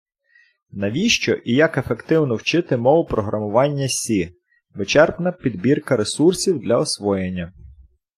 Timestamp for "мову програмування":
2.77-3.87